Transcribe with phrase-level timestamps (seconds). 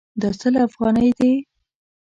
[0.21, 1.31] دا سل افغانۍ دي